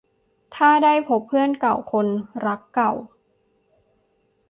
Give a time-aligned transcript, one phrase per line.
[0.55, 2.07] ถ้าได้พบเพื่อนเก่า คน
[2.45, 2.93] รักเก่า